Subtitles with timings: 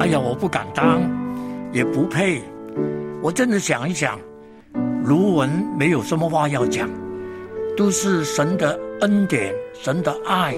[0.00, 0.98] 哎呀，我不敢当，
[1.74, 2.42] 也不配。
[3.22, 4.18] 我真的想一想，
[5.04, 6.88] 卢文没有什么话要讲，
[7.76, 10.56] 都是神的恩典，神的爱，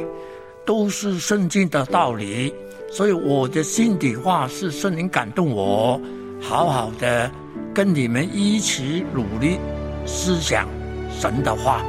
[0.64, 2.54] 都是圣经的道理。
[2.88, 6.00] 所以我的心底话是圣灵感动我，
[6.40, 7.28] 好好的
[7.74, 9.58] 跟你们一起努力
[10.06, 10.68] 思想
[11.10, 11.82] 神的话。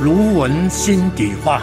[0.00, 1.60] 卢文心底话。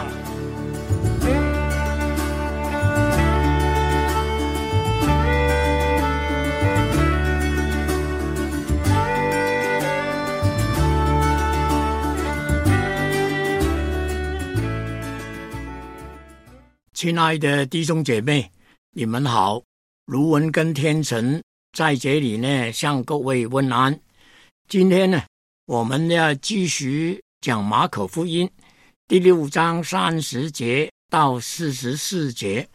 [17.00, 18.52] 亲爱的弟兄姐妹，
[18.90, 19.62] 你们好！
[20.04, 23.98] 卢文跟天成在这里呢，向各位问安。
[24.68, 25.24] 今天呢，
[25.64, 28.46] 我们要继续讲马可福音
[29.08, 32.68] 第六章三十节到四十四节。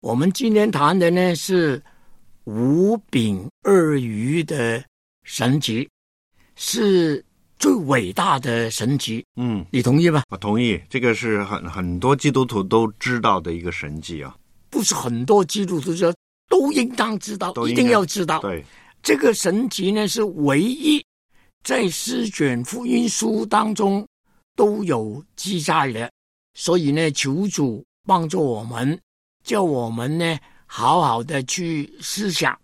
[0.00, 1.82] 我们今天谈的呢是
[2.44, 4.84] 五饼二鱼的
[5.24, 5.88] 神迹，
[6.54, 7.24] 是。
[7.60, 10.22] 最伟大的神迹，嗯，你同意吧？
[10.30, 14.34] 我同意，这个是很很多基督徒都知道的一个神迹啊。
[14.70, 16.10] 不是很多基督徒说
[16.48, 18.40] 都应当知道，一定要知道。
[18.40, 18.64] 对，
[19.02, 21.04] 这个神迹呢是唯一
[21.62, 24.08] 在诗卷福音书当中
[24.56, 26.10] 都有记载的，
[26.54, 28.98] 所以呢，求主帮助我们，
[29.44, 32.58] 叫我们呢好好的去思想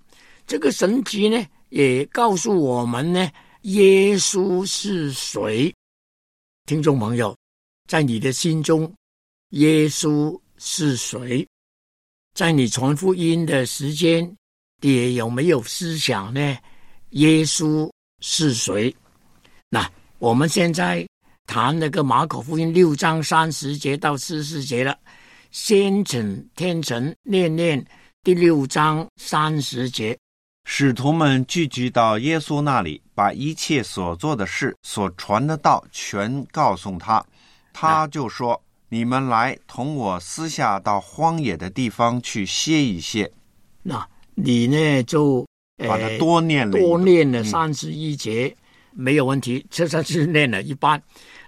[0.47, 3.31] 这个神迹呢，也告诉我们呢。
[3.67, 5.75] 耶稣是谁？
[6.67, 7.37] 听众朋友，
[7.89, 8.95] 在你的心中，
[9.51, 11.45] 耶稣是谁？
[12.33, 14.33] 在你传福音的时间，
[14.83, 16.57] 也有没有思想呢？
[17.11, 18.95] 耶稣是谁？
[19.69, 21.05] 那我们现在
[21.49, 24.97] 谈那个马可福音六章三十节到四十节了。
[25.51, 27.85] 先请天神念念
[28.23, 30.17] 第六章三十节。
[30.67, 37.25] 使徒们聚集到耶稣那里，把一切所做的事、所传的道全告诉他。
[37.73, 43.33] 他就说：“你们来同我私下到荒野的地方去歇一歇。”
[43.83, 45.03] 那你呢？
[45.03, 45.45] 就
[45.89, 48.55] 把它多念了，多念了三十一节，
[48.93, 49.67] 没有问题。
[49.71, 51.03] 这算是念了一半。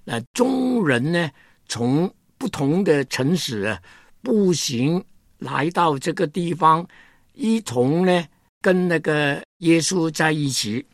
[0.05, 1.31] 那众人呢，
[1.69, 3.79] 从不同的城市
[4.23, 5.05] 步行
[5.39, 6.87] 来到这个地方，
[7.35, 8.25] 一同呢。
[8.61, 10.85] 跟那个耶稣在一起，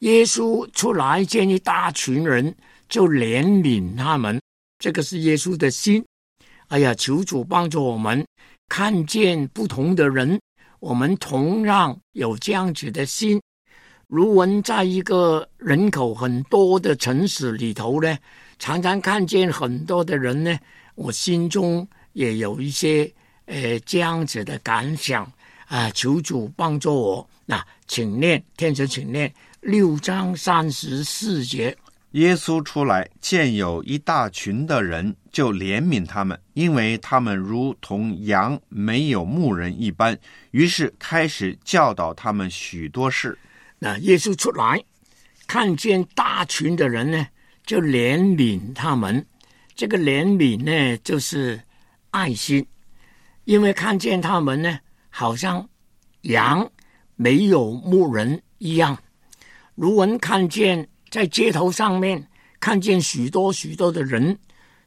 [0.00, 2.54] 耶稣出来见一大群人，
[2.88, 4.40] 就怜悯他们。
[4.78, 6.04] 这个是耶稣的心。
[6.68, 8.24] 哎呀，求主帮助我们
[8.68, 10.40] 看见不同的人，
[10.78, 13.40] 我们同样有这样子的心。
[14.06, 18.16] 如文在一个人口很多的城市里头呢，
[18.58, 20.58] 常常看见很多的人呢，
[20.94, 23.12] 我心中也有一些
[23.46, 25.30] 呃这样子的感想。
[25.66, 25.88] 啊！
[25.92, 27.30] 求主帮助我。
[27.46, 31.76] 那请念，天神，请念六章三十四节。
[32.12, 40.18] 耶稣出来，见有一大群的人，就怜悯他们，因为他们如同羊没有牧人一般。
[40.52, 43.38] 于是开始教导他们许多事。
[43.78, 44.82] 那耶稣出来，
[45.46, 47.26] 看见大群的人呢，
[47.64, 49.24] 就怜悯他们。
[49.76, 51.60] 这个怜悯呢，就是
[52.10, 52.66] 爱心，
[53.44, 54.78] 因为看见他们呢。
[55.12, 55.68] 好像
[56.22, 56.70] 羊
[57.16, 58.96] 没有牧人一样。
[59.80, 62.22] 卢文看见在街头上面
[62.60, 64.38] 看见许多许多的人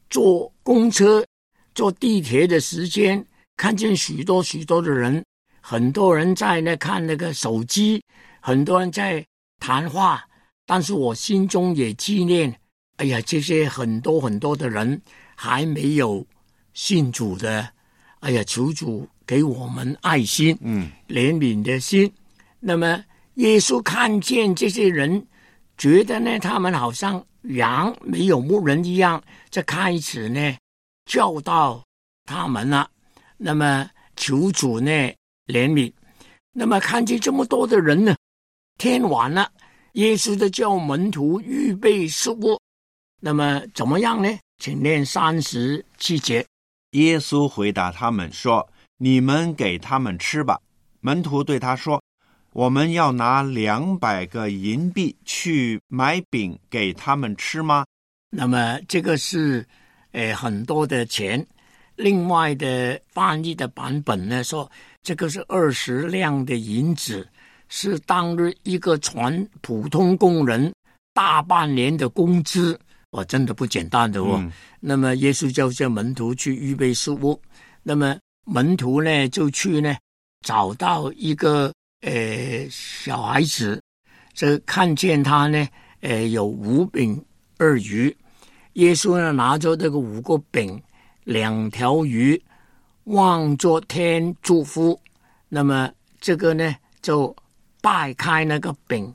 [0.07, 1.25] 坐公车、
[1.73, 3.25] 坐地铁的时间，
[3.57, 5.25] 看见许多许多的人，
[5.61, 8.03] 很多人在那看那个手机，
[8.39, 9.25] 很多人在
[9.59, 10.23] 谈话。
[10.67, 12.55] 但是我心中也纪念，
[12.97, 15.01] 哎呀，这些很多很多的人
[15.33, 16.23] 还没有
[16.75, 17.67] 信主的，
[18.19, 19.09] 哎呀，求主。
[19.25, 22.11] 给我们爱心，嗯，怜悯的心。
[22.59, 23.03] 那么
[23.35, 25.25] 耶稣看见这些人，
[25.77, 30.55] 觉得呢，他们好像羊没有牧人一样，就开始呢
[31.05, 31.83] 教导
[32.25, 32.89] 他们了。
[33.37, 34.91] 那么求主呢
[35.47, 35.91] 怜悯。
[36.51, 38.15] 那么看见这么多的人呢，
[38.77, 39.51] 天晚了，
[39.93, 42.59] 耶稣的叫门徒预备食物。
[43.19, 44.29] 那么怎么样呢？
[44.59, 46.45] 请念三十七节。
[46.91, 48.69] 耶稣回答他们说。
[48.97, 50.57] 你们给他们吃吧。
[51.01, 52.01] 门徒对他说
[52.53, 57.85] ：“我们要拿两百个银币去买饼给他们吃吗？”
[58.29, 59.67] 那么这个是，
[60.11, 61.45] 呃，很多的钱。
[61.95, 64.71] 另外的翻译的版本呢说，
[65.03, 67.27] 这个是二十两的银子，
[67.69, 70.73] 是当日一个船普通工人
[71.13, 72.79] 大半年的工资。
[73.11, 74.37] 哇，真的不简单的哦。
[74.39, 77.39] 嗯那么耶稣叫这门徒去预备食物，
[77.83, 79.95] 那么门徒呢就去呢
[80.41, 81.71] 找到一个
[82.03, 83.81] 呃小孩子，
[84.33, 85.67] 这看见他呢
[86.01, 87.23] 呃有五饼
[87.57, 88.15] 二鱼，
[88.73, 90.81] 耶稣呢拿着这个五个饼
[91.23, 92.39] 两条鱼，
[93.05, 94.99] 望着天祝福，
[95.49, 95.89] 那么
[96.19, 97.33] 这个呢就
[97.81, 99.13] 掰开那个饼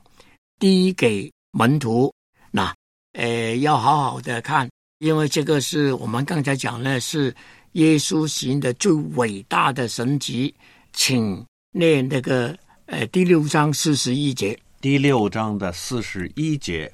[0.59, 2.11] 递给门徒，
[2.51, 2.73] 那
[3.13, 4.67] 呃要好好的看。
[4.99, 7.33] 因为这个是我们刚才讲的是
[7.73, 10.53] 耶稣行的最伟大的神迹，
[10.91, 12.57] 请念那个
[12.91, 14.59] 呃第六章四十一节。
[14.81, 16.91] 第六章的四十一节，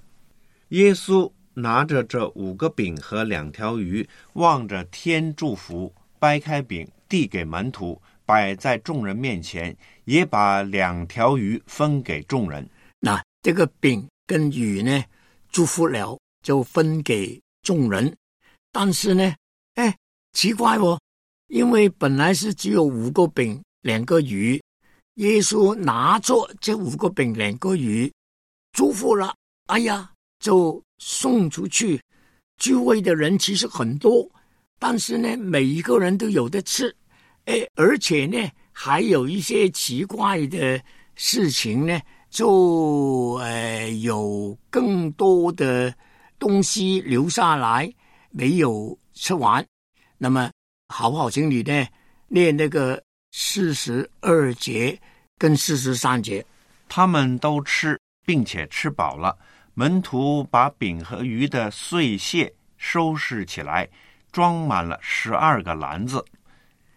[0.70, 12.70] 耶稣拿着这五个饼和两条鱼，望着天祝福，掰开饼递给门徒，摆在众人面前，也把两条鱼分给众人。
[13.00, 15.02] 那这个饼跟鱼呢，
[15.50, 18.14] 祝福了就分给众人，
[18.74, 19.34] 但是呢，
[19.76, 19.96] 哎，
[20.34, 21.00] 奇怪哦，
[21.48, 24.62] 因为本来是只有五个饼两个鱼，
[25.16, 28.12] 耶稣拿着这五个饼两个鱼，
[28.74, 29.34] 祝福了，
[29.68, 32.02] 哎呀，就送出去。
[32.58, 34.30] 聚会的人其实很多，
[34.80, 36.94] 但是呢，每一个人都有的吃，
[37.46, 38.38] 哎，而且呢，
[38.72, 40.82] 还有一些奇怪的
[41.16, 45.94] 事情呢，就呃有更多的
[46.38, 47.90] 东西留下来
[48.32, 49.66] 没有吃完。
[50.18, 50.52] 那么，
[50.90, 51.30] 好不好？
[51.30, 51.88] 请你呢
[52.28, 53.02] 念那个
[53.38, 54.98] 四十二节
[55.38, 56.44] 跟四十三节。
[56.88, 59.38] 他们都吃，并且吃饱了。
[59.74, 63.90] 门徒把饼和鱼的碎屑收拾起来，
[64.32, 66.24] 装满了十二个篮子。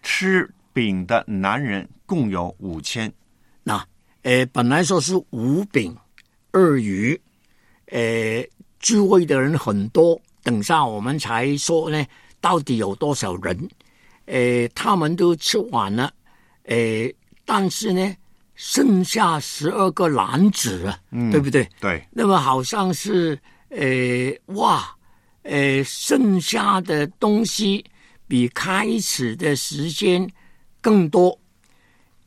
[0.01, 3.13] 吃饼的男人共有五千。
[3.65, 3.85] 那
[4.23, 5.97] 呃，本来说是五饼
[6.53, 7.21] 二鱼，
[7.87, 8.47] 呃，
[8.79, 12.07] 聚会的人很多，等下我们才说呢，
[12.41, 13.69] 到底有多少人？
[14.27, 16.13] 呃，他们都吃完了，
[16.69, 16.77] 呃，
[17.45, 18.15] 但是呢，
[18.55, 21.69] 剩下十二个男子啊，嗯对不对？
[21.81, 23.39] 对，那么好像是
[23.71, 24.95] 诶哇，
[25.45, 27.85] 诶，剩下的东西
[28.27, 30.29] 比开始的时间
[30.81, 31.37] 更多。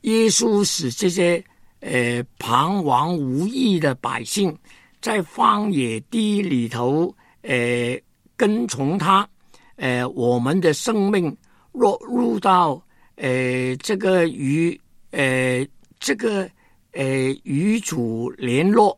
[0.02, 1.44] 耶稣使这些
[1.82, 4.58] 呃彷徨无依的百姓，
[5.00, 8.00] 在荒野地里头呃
[8.36, 9.28] 跟从他，
[9.76, 11.36] 呃，我们的生命
[11.74, 12.82] 落入到
[13.22, 14.80] 呃这个与
[15.12, 15.64] 呃
[16.00, 16.50] 这个
[16.94, 17.06] 呃
[17.44, 18.98] 与主联络，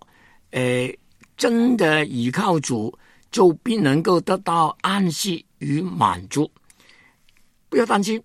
[0.52, 0.90] 呃，
[1.36, 2.98] 真的依靠主，
[3.32, 6.50] 就必能够得到安息与满足。
[7.68, 8.22] 不要担心，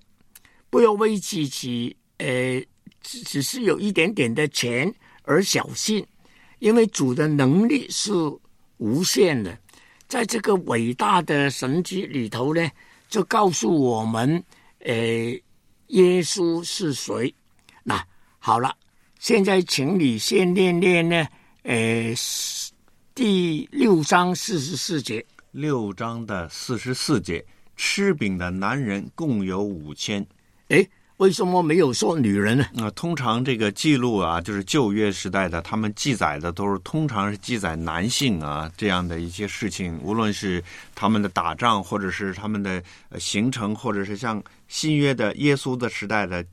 [0.70, 2.62] 不要为自己呃
[3.02, 6.06] 只只是有一点点的钱而小心，
[6.60, 8.12] 因为主的能力是
[8.76, 9.58] 无限的。
[10.06, 12.70] 在这个伟大的神迹里头呢，
[13.08, 14.42] 就告诉我们，
[14.78, 14.94] 呃，
[15.88, 17.34] 耶稣是谁。
[17.82, 18.02] 那
[18.38, 18.74] 好了，
[19.18, 21.26] 现在请你先念念呢，
[21.62, 22.14] 呃，
[23.14, 25.24] 第六章四十四节。
[25.50, 27.44] 六章的四十四节，
[27.74, 30.24] 吃饼的男人共有五千。
[30.68, 30.88] 诶，
[31.18, 32.64] 为什么没有说女人呢？
[32.72, 40.62] 那、通常这个记录啊，就是旧约时代的，他们记载的都是通常是记载男性啊这样的一些事情，无论是
[40.94, 46.44] 他们的打仗，或者是他们的呃行程，或者是像新约的耶稣的时代的，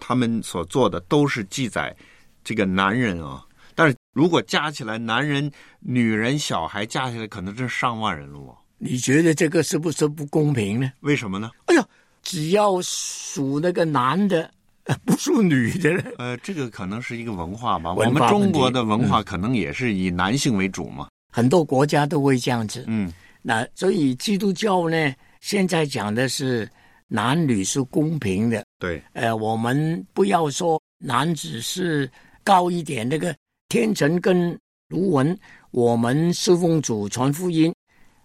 [0.00, 1.94] 他们所做的都是记载
[2.42, 3.44] 这个男人啊。
[3.74, 8.56] 但是如果加起来，男人、女人、小孩加起来，可能是上万人了哦。
[8.78, 10.90] 你觉得这个是不是不公平呢？
[11.00, 11.50] 为什么呢？
[11.66, 11.86] 哎呀，
[12.26, 14.50] 只要属那个男的，
[14.86, 17.94] 呃 不属女的，呃，这个可能是一个文化吧。
[17.94, 21.06] 文化我们中国的文化可能也是以男性为主嘛。
[21.32, 22.84] 很多国家都会这样子。
[22.88, 26.68] 嗯那所以基督教呢，现在讲的是
[27.06, 28.64] 男女是公平的。
[28.80, 32.10] 对，呃，我们不要说男子是
[32.42, 33.32] 高一点，那个
[33.68, 35.38] 天成跟卢文，
[35.70, 37.72] 我们侍奉主传福音，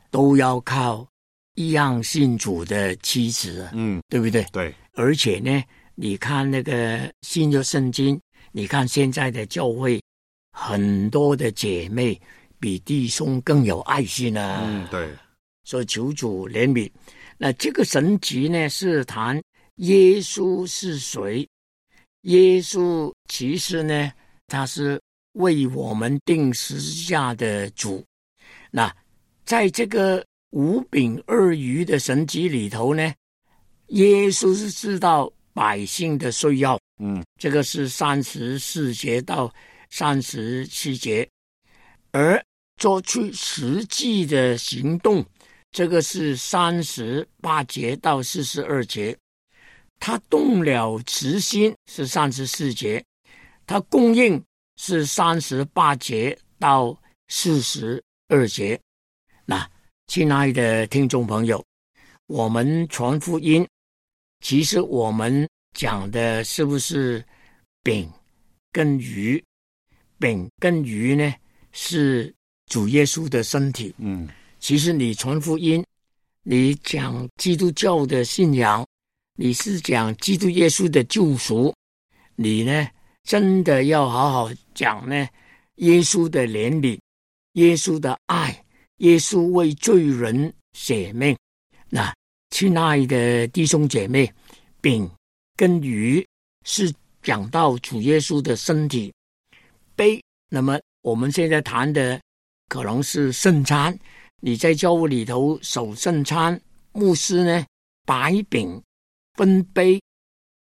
[0.09, 1.07] 都要靠
[1.55, 4.45] 一样信主的妻子，嗯，对不对？
[4.51, 5.63] 对，而且呢，
[5.95, 8.19] 你看那个新约圣经，
[8.51, 10.01] 你看现在的教会，
[10.51, 12.19] 很多的姐妹
[12.59, 14.61] 比弟兄更有爱心啊。
[14.63, 15.09] 嗯，对，
[15.63, 16.89] 所以求主怜悯。
[17.37, 19.41] 那这个神迹呢，是谈
[19.77, 21.47] 耶稣是谁？
[22.21, 24.11] 耶稣其实呢，
[24.47, 25.01] 他是
[25.33, 28.03] 为我们定十字架的主。
[28.69, 28.93] 那
[29.43, 33.13] 在这个五饼二鱼的神迹里头呢，
[33.87, 36.79] 耶稣是知道百姓的需要。
[37.03, 39.51] 嗯这个是三十四节到
[39.89, 41.27] 三十七节，
[42.11, 42.41] 而
[42.77, 45.25] 做出实际的行动。
[45.71, 49.17] 这个是三十八节到四十二节。
[49.99, 53.03] 他动了慈心是三十四节，
[53.65, 54.43] 他供应
[54.75, 58.79] 是三十八节到四十二节。
[59.45, 59.69] 那
[60.11, 61.65] 亲爱的听众朋友，
[62.27, 63.65] 我们传福音，
[64.41, 67.25] 其实我们讲的是不是
[67.81, 68.11] 饼
[68.73, 69.41] 跟鱼？
[70.19, 71.33] 饼跟鱼呢
[71.71, 73.95] 是主耶稣的身体。
[73.99, 74.27] 嗯，
[74.59, 75.81] 其实你传福音，
[76.43, 78.85] 你讲基督教的信仰。
[79.37, 81.73] 你是讲基督耶稣的救赎，
[82.35, 82.85] 你呢
[83.23, 85.25] 真的要好好讲呢？
[85.75, 86.99] 耶稣的怜悯，
[87.53, 88.61] 耶稣的爱，
[89.01, 91.35] 耶稣为罪人舍命。
[91.89, 92.13] 那
[92.51, 94.31] 亲爱的弟兄姐妹，
[94.79, 95.09] 饼
[95.55, 96.25] 跟鱼
[96.65, 96.93] 是
[97.23, 99.11] 讲到主耶稣的身体，
[99.95, 100.21] 杯。
[100.49, 102.21] 那么我们现在谈的
[102.67, 103.97] 可能是圣餐。
[104.39, 106.59] 你在教会里头守圣餐，
[106.91, 107.65] 牧师呢
[108.05, 108.81] 摆饼。
[109.35, 109.99] 分杯，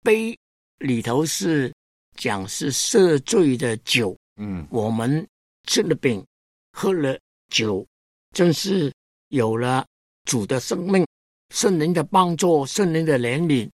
[0.02, 0.38] 杯
[0.80, 1.74] 里头是
[2.18, 4.18] 讲是赦罪的酒。
[4.38, 5.26] 嗯，我们
[5.68, 6.26] 吃了饼，
[6.74, 7.18] 喝了
[7.50, 7.86] 酒，
[8.36, 8.92] 正是
[9.30, 9.86] 有了
[10.26, 11.08] 主的生命、
[11.54, 13.70] 圣灵的帮助、圣灵的怜悯、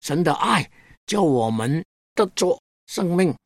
[0.00, 0.68] 神的爱，
[1.04, 3.36] 叫我们得着生命。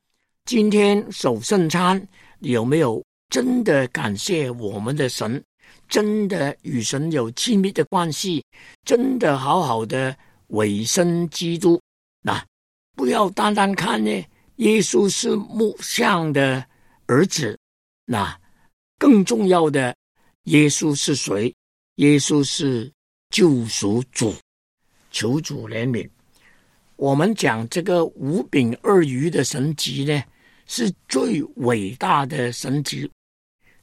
[0.45, 2.01] 今天守圣餐，
[2.39, 5.43] 有没有真的感谢我们的神？
[5.89, 8.45] 真的与神有亲密的关系？
[8.85, 10.17] 真的好好的？
[10.51, 11.81] 委身基督，
[12.23, 12.45] 那
[12.97, 14.11] 不要单单看呢。
[14.57, 16.65] 耶稣是木像的
[17.07, 17.59] 儿子，
[18.05, 18.37] 那
[18.99, 19.97] 更重要的，
[20.45, 21.55] 耶稣是谁？
[21.97, 22.91] 耶稣是
[23.31, 24.35] 救赎主，
[25.11, 26.09] 求主怜悯。
[26.97, 30.23] 我们讲这个五饼二鱼的神迹呢，
[30.67, 33.11] 是最伟大的神迹。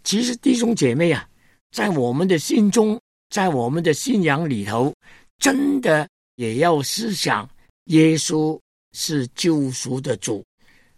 [0.04, 1.28] 其实弟兄姐妹啊，
[1.72, 3.00] 在我们的心中，
[3.30, 4.94] 在我们的信仰里头，
[5.38, 6.08] 真的。
[6.36, 7.50] 也要思想，
[7.86, 8.60] 耶稣
[8.94, 10.46] 是救赎的主，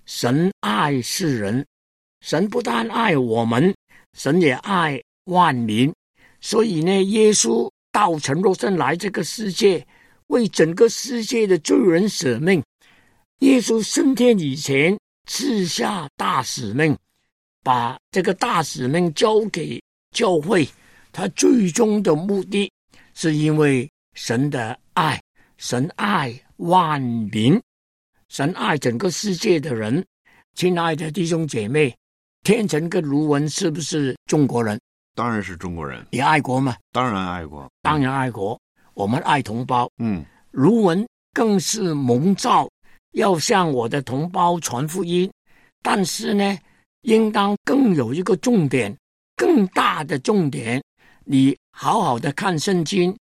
[0.05, 1.65] 神爱世人，
[2.19, 3.73] 神不但爱我们，
[4.17, 5.91] 神也爱万民。
[6.41, 9.85] 所以呢，耶稣道成肉身来这个世界，
[10.27, 12.63] 为整个世界的罪人舍命。
[13.39, 16.97] 耶稣升天以前赐下大使命，
[17.63, 19.81] 把这个大使命交给
[20.11, 20.67] 教会。
[21.11, 22.71] 他最终的目的
[23.13, 25.19] 是因为神的爱。
[25.57, 27.61] 神爱万民，
[28.29, 30.05] 神爱整个世界的人。
[30.55, 31.93] 亲爱的弟兄姐妹，
[32.45, 34.79] 天成跟卢文是不是中国人？
[35.19, 36.05] 当然是中国人。
[36.11, 36.77] 你爱国吗？
[36.93, 38.57] 当然爱国，当然爱国。
[38.93, 39.91] 我们爱同胞。
[39.97, 42.69] 嗯，卢文更是蒙召
[43.11, 45.29] 要向我的同胞传福音，
[45.83, 46.57] 但是呢，
[47.01, 48.95] 应当更有一个重点，
[49.35, 50.81] 更大的重点。
[51.25, 53.13] 你好好的看圣经，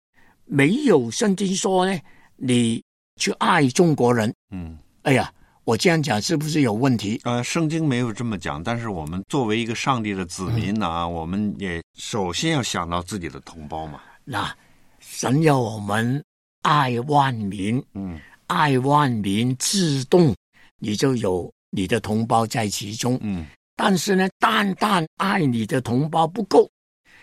[0.45, 1.99] 没有圣经说呢？
[2.37, 2.81] 你
[3.17, 5.33] 去爱中国人，嗯，哎呀，
[5.69, 7.21] 我这样讲是不是有问题？
[7.25, 14.01] 呃，圣经没有这么讲，但是我们作为一个上帝的子民呢，我们也首先要想到自己的同胞嘛。
[14.25, 14.51] 那
[14.99, 16.25] 神要我们
[16.63, 20.35] 爱万民，嗯，爱万民，自动
[20.79, 23.47] 你就有你的同胞在其中，嗯。
[23.77, 26.67] 但是呢，单单爱你的同胞不够，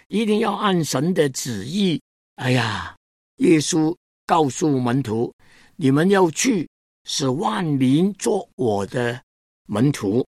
[0.08, 2.00] 一定要按神的旨意。
[2.36, 2.96] 哎呀，
[3.38, 3.92] 耶稣。
[4.28, 5.32] 告诉门徒，
[5.76, 6.68] 你们要去
[7.06, 9.22] 使万民做我的
[9.68, 10.26] 门徒。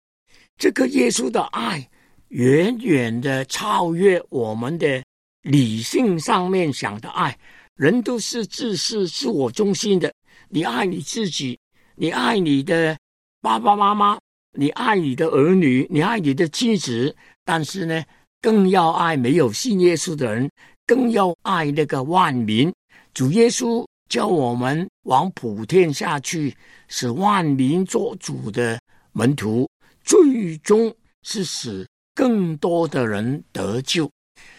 [0.57, 1.87] 这个耶稣的爱
[2.29, 5.03] 远远的超越我们的
[5.41, 7.37] 理性上面想的爱。
[7.75, 10.11] 人都是自私、自我中心的。
[10.49, 11.59] 你爱你自己，
[11.95, 12.97] 你爱你的
[13.39, 14.17] 爸爸妈妈，
[14.57, 17.15] 你爱你的儿女，你爱你的妻子。
[17.45, 18.03] 但是呢，
[18.41, 20.49] 更要爱没有信耶稣的人，
[20.87, 22.73] 更要爱那个万民。
[23.13, 26.55] 主耶稣叫我们往普天下去，
[26.87, 28.79] 使万民做主的
[29.11, 29.69] 门徒，
[30.03, 34.09] 最终是使更多的人得救。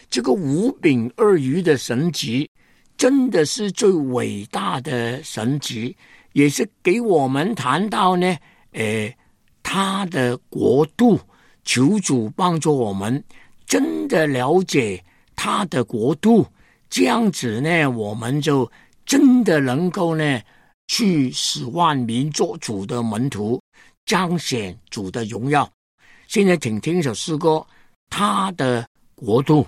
[0.09, 2.49] 这个五饼二鱼的神迹，
[2.97, 5.95] 真的是最伟大的神迹，
[6.33, 8.37] 也是给我们谈到呢，
[8.73, 9.15] 呃，
[9.63, 11.19] 他的国度，
[11.63, 13.23] 求主帮助我们
[13.65, 15.03] 真的了解
[15.35, 16.45] 他的国度。
[16.89, 18.69] 这样子呢，我们就
[19.09, 20.39] 真的能够呢，
[20.87, 23.59] 去使万民做主的门徒，
[24.05, 25.67] 彰显主的荣耀。
[26.27, 27.49] 现在，请听一首诗歌，
[28.11, 29.65] 《他的国度》。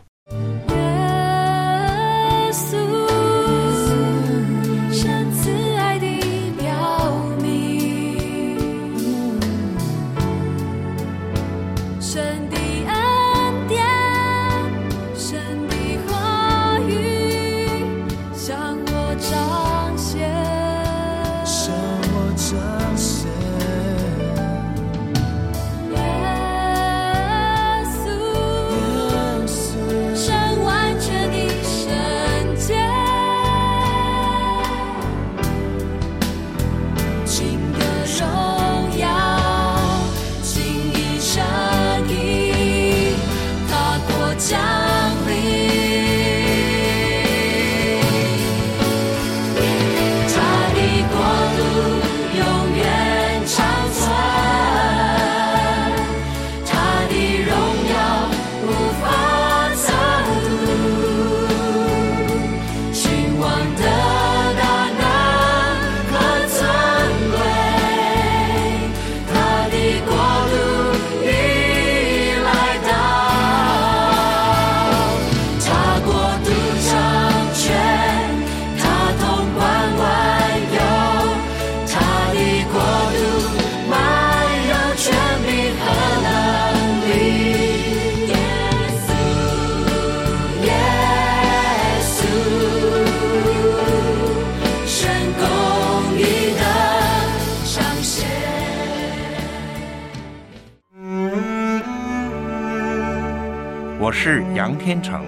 [104.11, 105.23] 我是杨天成，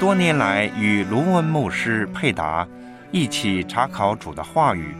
[0.00, 2.66] 多年来与卢文牧师佩达
[3.12, 4.92] 一起查考主的话语，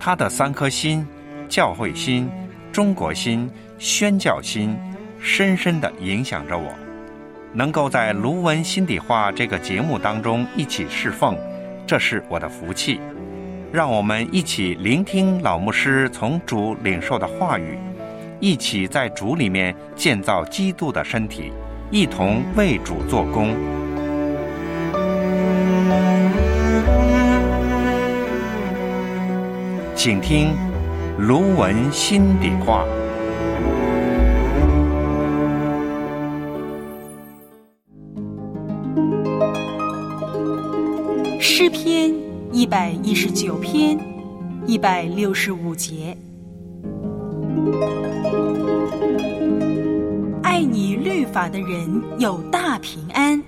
[0.00, 1.06] 他的三颗心——
[1.48, 2.28] 教会心、
[2.72, 3.48] 中国心、
[3.78, 4.76] 宣教心，
[5.20, 6.74] 深深的影响着我。
[7.52, 11.38] 能够在《卢文心底话》这个节目当中一起侍奉，
[11.86, 13.00] 这是我的福气。
[13.72, 17.78] 让我们一起聆听老牧师从主领受的话语，
[18.40, 21.52] 一起在主里面建造基督的身体，
[21.90, 23.56] 一同为主做工。
[29.94, 30.48] 请听
[31.18, 32.84] 《卢文心底话》。
[41.40, 42.14] 诗篇
[42.52, 43.98] 一百一十九篇
[44.66, 46.16] 一百六十五节，
[50.42, 50.87] 爱你
[51.32, 53.42] 法的人有大平安，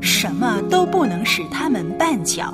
[0.00, 2.52] 什么都不能使他们绊脚。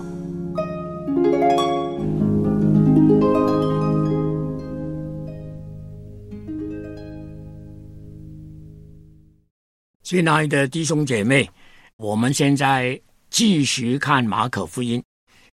[10.02, 11.48] 亲爱的弟兄姐妹，
[11.96, 15.02] 我们现在继续看马可福音。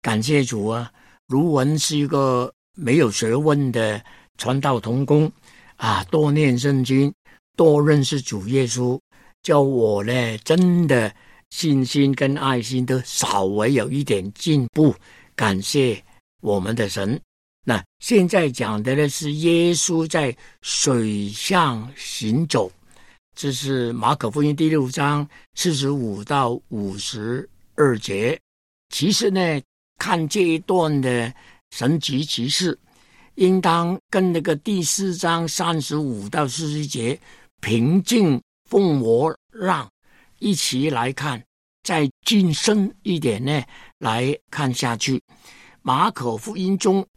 [0.02, 0.92] 感谢主啊！
[1.28, 4.04] 卢文是一个没有学问的
[4.38, 5.32] 传道童工
[5.78, 7.14] 啊，多念圣经，
[7.56, 9.00] 多认识主耶稣，
[9.44, 11.14] 叫我呢真的
[11.50, 14.94] 信心跟爱心都稍微有一点进步。
[15.36, 16.04] 感谢
[16.42, 17.20] 我们的神。
[17.64, 22.72] 那现在讲的呢是耶稣在水上行走。
[23.36, 28.38] 这是马可福音第六章四十五到五十二节。
[28.90, 29.62] 其实呢，
[29.98, 31.34] 看这一段的
[31.72, 32.78] 神级骑士，
[33.36, 37.18] 应当跟那个第四章三十五到四十节
[37.62, 39.90] 平静风魔浪
[40.40, 41.42] 一起来看，
[41.84, 43.64] 再进深一点呢
[44.00, 45.22] 来看下去。
[45.84, 47.08] 马可福音中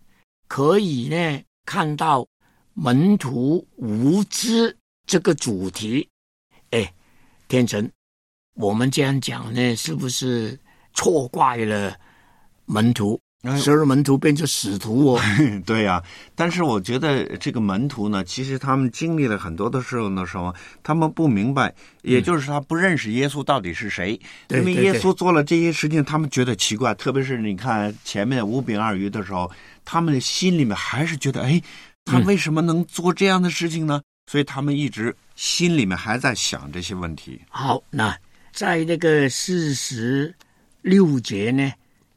[0.46, 2.26] 可以呢看到
[2.74, 4.76] 门徒无知
[5.06, 6.08] 这个主题。
[6.70, 6.94] 哎，
[7.48, 7.90] 天成，
[8.54, 10.60] 我们这样讲呢，是不是
[10.92, 11.98] 错怪了
[12.66, 13.18] 门徒？
[13.58, 15.20] 十二门徒变成使徒哦。
[15.66, 16.02] 对呀，
[16.34, 24.18] 但是我觉得这个门徒呢，其实他们经历了很多的时候的时候，他们不明白，也就是他不认识耶稣到底是谁。
[24.48, 26.94] 因为耶稣做了这些事情，他们觉得奇怪。
[26.94, 29.50] 特别是你看前面五饼二鱼的时候，
[29.84, 31.60] 他们心里面还是觉得，哎，
[32.04, 34.00] 他为什么能做这样的事情呢？
[34.30, 37.38] 所以他们一直心里面还在想这些问题。
[37.50, 38.16] 好，那
[38.52, 40.34] 在那个四十
[40.80, 41.70] 六节呢，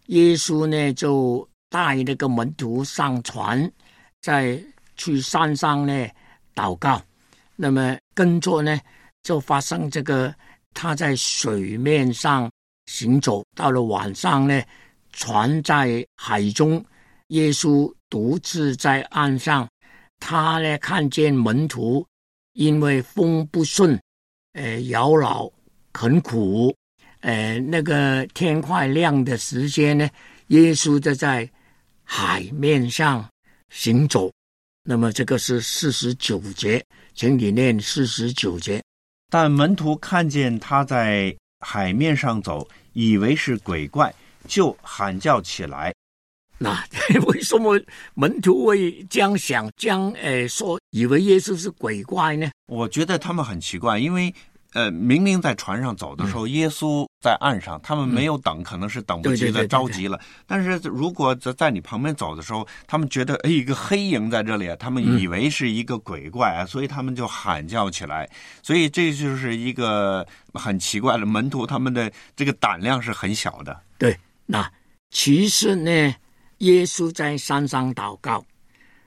[0.07, 3.71] 耶稣呢就带那个门徒上船，
[4.21, 4.61] 再
[4.95, 6.07] 去山上呢
[6.55, 7.01] 祷告。
[7.55, 8.79] 那么跟着呢，
[9.23, 10.33] 就发生这个
[10.73, 12.49] 他在水面上
[12.85, 14.61] 行走，到了晚上呢，
[15.11, 16.83] 船在海中，
[17.27, 19.67] 耶稣独自在岸上。
[20.19, 22.05] 他呢看见门徒
[22.53, 23.99] 因为风不顺，
[24.53, 25.51] 呃，摇老
[25.93, 26.75] 很苦，
[27.27, 30.09] 呃，那个天快亮的时间呢，
[30.47, 31.49] 耶稣就在
[32.05, 33.29] 海面上
[33.69, 34.31] 行走。
[34.81, 36.81] 那么这个是四十九节，
[37.13, 38.81] 请你念四十九节。
[39.29, 44.15] 但门徒看见他在海面上走，以为是鬼怪，
[44.47, 45.93] 就喊叫起来。
[46.57, 46.81] 那
[47.27, 47.77] 为什么
[48.13, 52.49] 门徒会这样想，将呃说以为耶稣是鬼怪呢？
[52.67, 54.33] 我觉得他们很奇怪，因为
[54.77, 60.19] 呃明明在船上走的时候，耶稣在岸上，他们没有等，可能是等不及了，着急了。
[60.45, 68.29] 但是如果在在你旁边走的时候，他们觉得哎一个黑影在这里，他们以为是一个鬼怪啊，所以他们就喊叫起来。
[68.61, 73.75] 所以这就是一个很奇怪的门徒，他们的这个胆量是很小的。
[73.97, 74.71] 对，那
[75.09, 76.15] 其实呢？
[76.59, 78.43] 耶稣在山上祷告，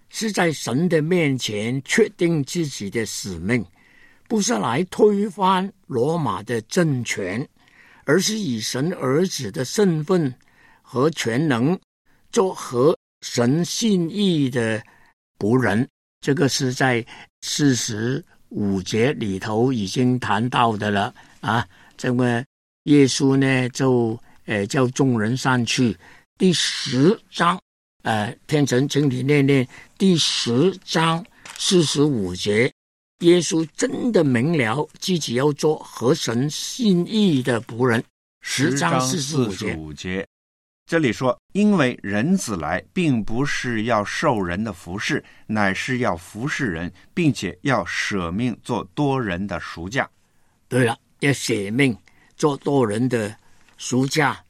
[0.08, 3.66] 是在神的面前确定自己的使命，
[4.30, 7.44] 不是来推翻罗马的政权，
[8.04, 10.32] 而是以神儿子的身份
[10.82, 11.76] 和全能
[12.30, 14.80] 做合神心意的
[15.36, 15.84] 仆人。
[16.20, 17.04] 这个是在
[17.40, 21.66] 四十五节里头已经谈到的了啊。
[21.96, 22.44] 这么
[22.84, 24.16] 耶稣呢，就
[24.46, 25.96] 呃叫众人上去。
[26.38, 27.60] 第十章，
[28.04, 29.66] 呃，天成，请你念念
[29.98, 31.26] 第十章
[31.58, 32.72] 四十五节。
[33.20, 38.02] 耶稣真的明了自己要做合神心意的仆人。
[38.40, 39.20] 十章四
[39.52, 40.26] 十五节，
[40.86, 50.08] 这里说，因为人子来，并不是要受人的服侍，乃是要服侍人，并且要舍命做多人的赎价。
[50.66, 51.94] 对了，要舍命
[52.36, 53.36] 做多人的
[53.76, 54.42] 赎价。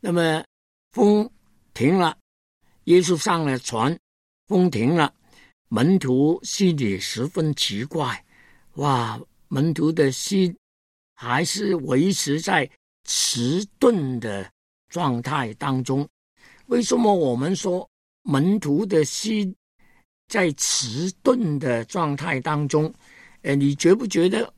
[0.00, 0.44] 那么
[0.92, 1.28] 风
[1.72, 2.16] 停了，
[2.84, 3.98] 耶稣上了船，
[4.46, 5.12] 风停了，
[5.74, 8.24] 门徒心里十分奇怪，
[8.74, 9.20] 哇！
[9.48, 10.56] 门徒的心
[11.16, 12.70] 还是维持在
[13.08, 14.48] 迟钝的
[14.88, 16.08] 状态当中。
[16.66, 17.90] 为什么我们说
[18.22, 19.52] 门徒的心
[20.28, 22.94] 在迟钝的状态当中？
[23.42, 24.54] 呃，你觉不觉得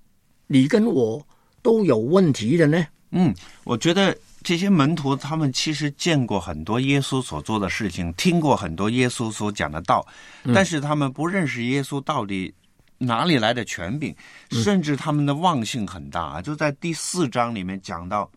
[0.47, 1.27] 你跟我
[1.63, 2.87] 都有问题的呢？
[3.13, 4.15] 嗯，我觉得
[4.47, 10.07] 这些门徒他们其实见过很多耶稣所做的事情，听过很多耶稣所讲的道，
[10.55, 12.55] 但是他们不认识耶稣到底
[12.97, 14.15] 哪里来的权柄，
[14.51, 16.41] 甚至他们的忘性很大啊！
[16.41, 18.31] 就在第四章里面讲到，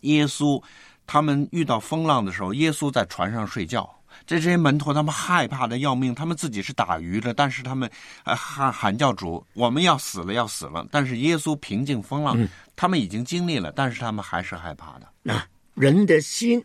[0.00, 0.60] 耶稣
[1.06, 3.88] 他们遇到风浪的时候，耶稣在船上睡觉。
[4.26, 7.90] 这这些门徒他们害怕的要命，他们自己是打鱼的，但是他们
[8.24, 10.86] 呃喊喊叫主，我们要死了要死了。
[10.90, 12.38] 但是耶稣平静风浪，
[12.76, 15.08] 他们已经经历了，但是他们还是害怕的。
[15.22, 15.44] 那
[15.74, 16.64] 人的心，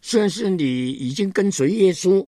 [0.00, 2.24] 虽然是你已经跟随耶稣，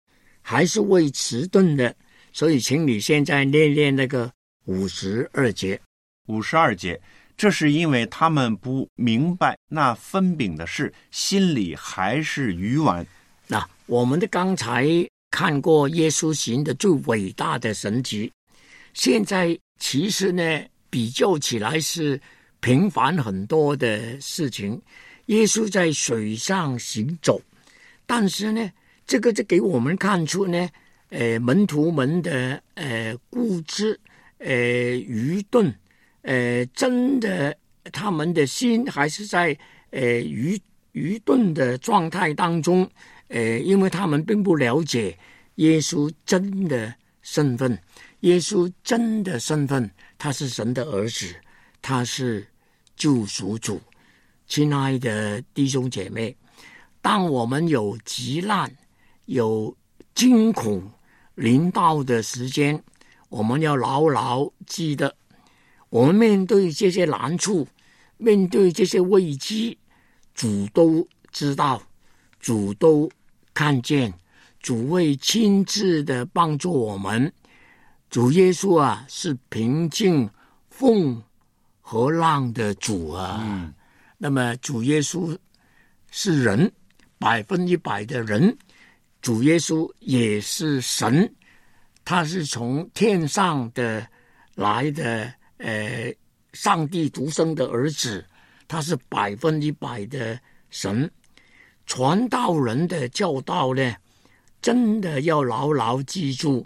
[0.42, 1.94] 还是会迟钝的。
[2.32, 4.30] 所以，请你现在练练那个
[4.64, 5.80] 五十二节。
[6.26, 7.00] 五十二节，
[7.36, 13.06] 这是因为他们不明白那分饼的事，心里还是愚顽。
[13.86, 14.86] 我们的刚才
[15.30, 18.32] 看过耶稣行的最伟大的神迹，
[18.94, 22.18] 现在其实呢比较起来是
[22.60, 24.80] 平凡很多的事情。
[25.26, 27.40] 耶稣在水上行走，
[28.06, 28.70] 但是呢，
[29.06, 30.68] 这个就给我们看出呢，
[31.10, 33.98] 呃，门徒们的呃固执、
[34.38, 35.74] 呃愚钝、
[36.22, 37.54] 呃真的
[37.92, 39.56] 他们的心还是在
[39.90, 40.58] 呃愚
[40.92, 42.88] 愚钝的状态当中。
[43.28, 45.18] 呃，因为他们并不了解
[45.56, 47.78] 耶稣真的身份，
[48.20, 51.34] 耶稣真的身份，他是神的儿子，
[51.80, 52.46] 他是
[52.96, 53.80] 救赎主。
[54.46, 56.36] 亲爱的弟兄姐妹，
[57.00, 58.70] 当我们有急难、
[59.24, 59.74] 有
[60.14, 60.88] 惊恐
[61.34, 62.80] 临到的时间，
[63.30, 65.16] 我们要牢牢记得，
[65.88, 67.66] 我们面对这些难处，
[68.18, 69.78] 面对这些危机，
[70.34, 71.82] 主都知道。
[72.44, 73.10] 主都
[73.54, 74.12] 看见，
[74.60, 77.32] 主会亲自的帮助我们。
[78.10, 80.28] 主耶稣啊，是平静
[80.68, 81.22] 风
[81.80, 83.40] 和浪的主啊。
[83.42, 83.72] 嗯，
[84.18, 85.34] 那么主耶稣
[86.10, 86.70] 是人，
[87.18, 88.54] 百分之百的人。
[89.22, 91.34] 主耶稣也是神，
[92.04, 94.06] 他是从天上的
[94.54, 96.14] 来的，呃，
[96.52, 98.22] 上帝独生的儿子，
[98.68, 101.10] 他是百分之百的神。
[101.86, 103.94] 传道人的教导呢，
[104.62, 106.64] 真的要牢牢记住，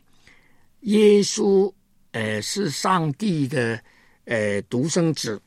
[0.81, 1.73] 耶稣，
[2.13, 3.83] 呃，是上帝的，
[4.25, 5.41] 呃，独生子，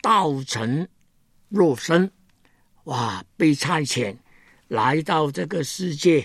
[0.00, 0.88] 道成
[1.48, 2.10] 肉身，
[2.84, 4.16] 哇，被差遣
[4.68, 6.24] 来到这个世界，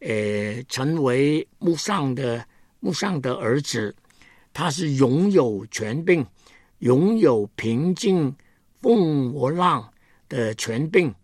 [0.00, 2.46] 呃，成为木上的
[2.80, 3.94] 木上的儿子，
[4.52, 6.26] 他是拥有权柄，
[6.78, 8.34] 拥有平静
[8.80, 9.92] 风和浪
[10.28, 11.14] 的权柄。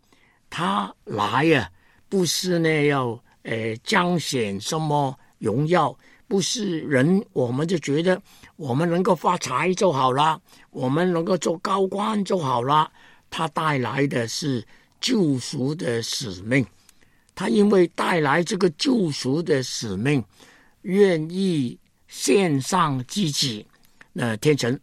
[0.50, 1.70] 他来呀，
[2.08, 8.20] 不是呢要呃彰显什么荣耀，不是人，我们就觉得
[8.56, 10.38] 我们能够发财就好了，
[10.70, 12.90] 我们能够做高官就好了。
[13.30, 14.66] 他带来的是
[15.00, 16.66] 救赎的使命，
[17.34, 20.22] 他因为带来这个救赎的使命，
[20.82, 23.64] 愿意献上自己。
[24.12, 24.78] 那天成，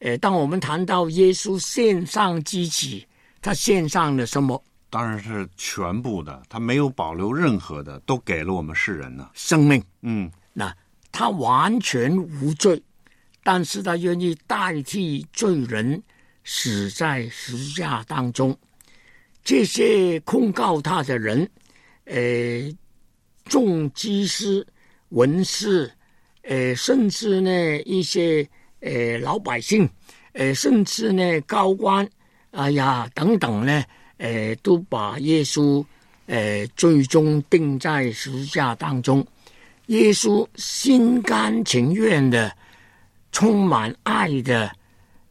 [0.00, 3.06] 呃，当我们谈到耶稣献上自己，
[3.40, 4.60] 他献上了什么？
[4.90, 9.28] 当然是全部的，他没有保留任何的，都给了我们世人呢。
[9.34, 10.74] 生命，嗯，那
[11.12, 12.82] 他完全无罪，
[13.42, 16.02] 但是他愿意代替罪人
[16.42, 18.56] 死在十字架当中。
[19.44, 21.50] 这些控告他的人，
[22.04, 22.74] 呃，
[23.44, 24.66] 众祭司、
[25.10, 25.92] 文士，
[26.42, 28.48] 呃，甚至呢一些
[28.80, 29.88] 呃老百姓，
[30.32, 32.08] 呃，甚至呢高官，
[32.52, 33.84] 哎呀，等等呢。
[34.18, 35.84] 呃，都把耶稣，
[36.26, 39.26] 呃，最终钉在十字架当中。
[39.86, 42.54] 耶稣心甘情愿的、
[43.32, 44.70] 充满爱的，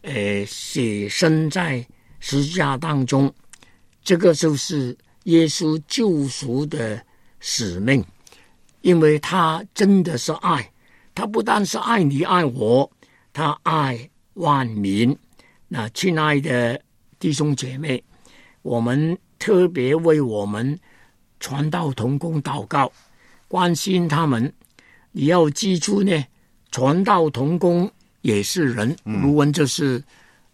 [0.02, 1.86] 呃，写生在
[2.20, 3.32] 十字架当中。
[4.04, 7.00] 这个就是耶稣救赎的
[7.40, 8.04] 使命，
[8.82, 10.72] 因为他真的是爱，
[11.14, 12.90] 他不但是爱你爱我，
[13.34, 15.16] 他爱万民。
[15.68, 16.82] 那亲爱的
[17.20, 18.02] 弟兄姐妹。
[18.68, 20.78] 我们特别为我们
[21.40, 22.92] 传道同工祷告，
[23.48, 24.54] 关心他们。
[25.14, 26.22] 你要记住呢，
[26.70, 27.90] 传道同工
[28.24, 28.94] 也是人。
[29.06, 30.04] 卢文就是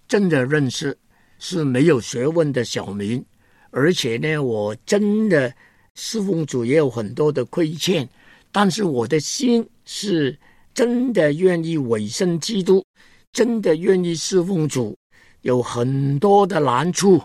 [0.07, 0.95] 真的认识
[1.39, 3.25] 是没有学问的小民，
[3.71, 5.51] 而且呢，我真的
[5.95, 8.07] 侍奉主也有很多的亏欠，
[8.51, 10.37] 但是我的心是
[10.71, 12.85] 真的愿意委身基督，
[13.31, 14.95] 真的愿意侍奉主，
[15.41, 17.19] 有很多的难处，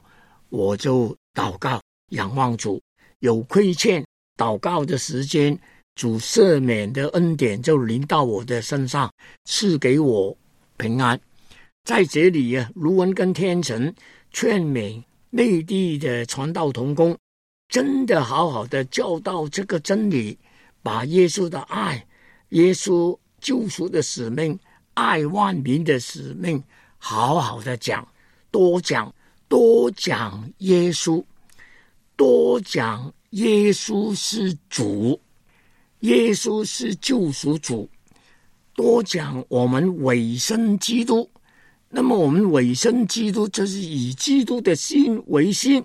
[0.51, 1.81] 我就祷告
[2.11, 2.81] 仰望主，
[3.21, 4.05] 有亏欠
[4.37, 5.59] 祷告的时间。
[5.95, 9.13] 主赦免的恩典就临到我的身上，
[9.47, 10.39] 赐给我
[10.77, 11.21] 平安。
[11.83, 13.93] 在这里啊，卢文跟天成
[14.31, 17.19] 劝勉内地的传道同工，
[17.69, 20.39] 真的好好的教导这个真理，
[20.85, 22.07] 把耶稣的爱、
[22.51, 24.57] 耶稣救赎的使命、
[24.95, 26.63] 爱万民的使命，
[26.99, 28.07] 好好的讲，
[28.53, 29.13] 多讲，
[29.49, 31.25] 多讲耶稣，
[32.15, 35.21] 多讲耶稣是主。
[36.01, 37.89] 耶稣是救赎主，
[38.75, 41.29] 多讲我们委身基督。
[41.89, 45.85] 那么我们委身基督，就是以基督的心为心。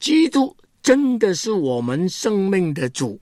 [0.00, 3.20] 基督真的是我们生命的主。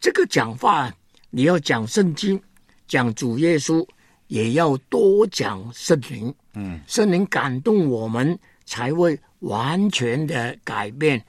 [0.00, 0.90] 这个讲话，
[1.28, 2.40] 你要讲圣经，
[2.86, 3.86] 讲主耶稣，
[4.28, 6.34] 也要多讲圣灵。
[6.54, 8.38] 嗯，圣灵感动我们，
[8.70, 11.20] 才会完全的改变。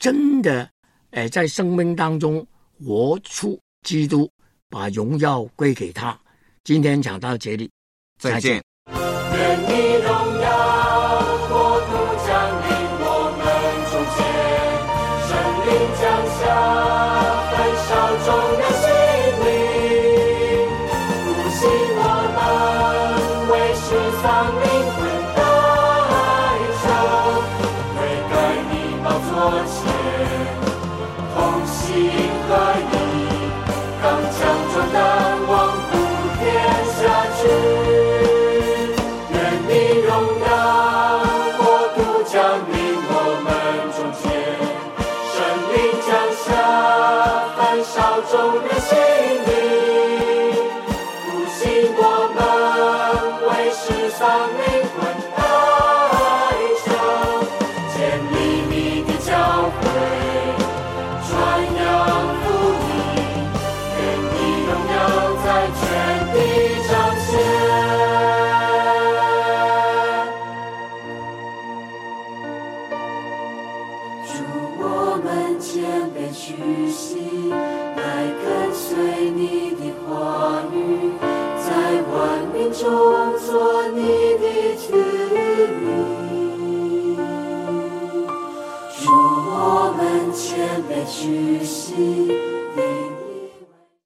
[0.00, 0.66] 真的，
[1.10, 2.44] 哎，在生命当中
[2.82, 3.60] 活出。
[3.86, 4.28] 基督
[4.68, 6.18] 把荣耀归给他。
[6.64, 7.70] 今天讲到这里，
[8.20, 8.60] 再见。